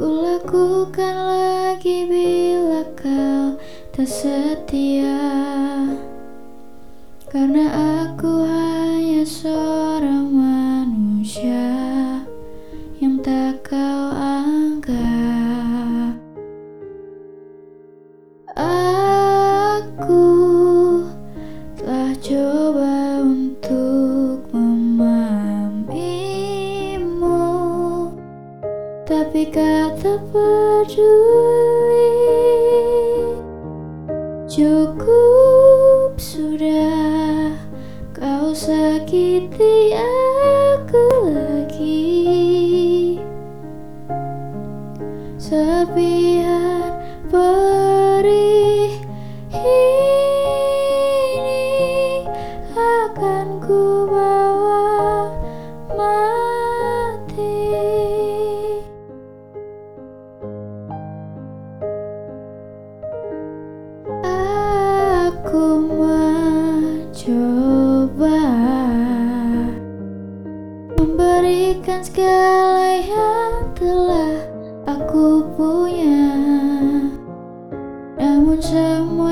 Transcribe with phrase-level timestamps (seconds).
[0.00, 3.60] Kulakukan lagi bila kau
[3.92, 5.20] tak setia.
[7.28, 7.68] Karena
[8.08, 11.68] aku hanya seorang manusia
[12.96, 16.16] Yang tak kau anggap.
[18.56, 20.24] Aku
[21.76, 22.99] telah coba
[29.50, 32.06] Kau tak peduli.
[34.46, 37.58] Cukup sudah
[38.14, 43.18] kau sakiti aku lagi.
[45.34, 46.94] Serpihan
[47.26, 49.02] perih
[49.50, 49.82] ini
[52.78, 54.06] akan ku
[71.90, 74.38] Memberikan segala yang telah
[74.86, 76.38] aku punya.
[78.14, 79.29] Namun semuanya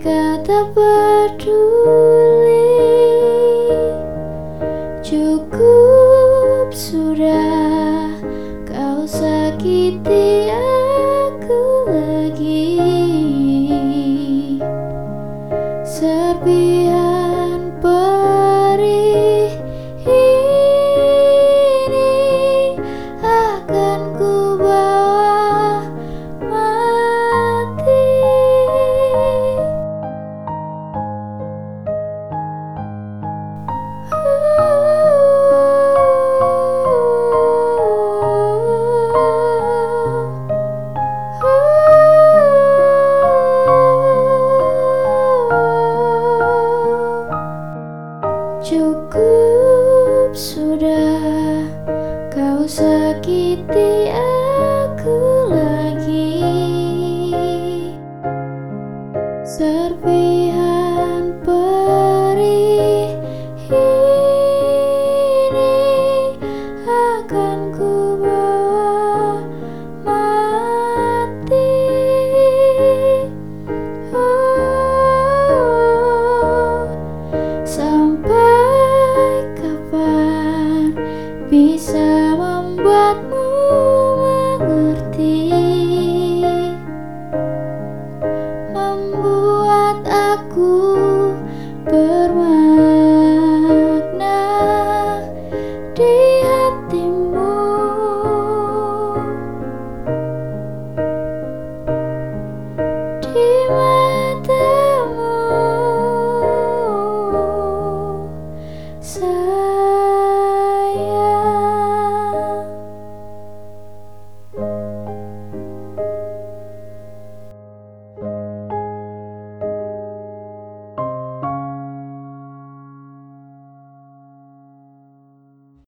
[0.00, 1.76] mereka tak peduli.
[5.04, 8.08] Cukup sudah
[8.64, 12.80] kau sakiti aku lagi.
[15.84, 17.09] Serpihan
[48.60, 51.19] cukup sudah.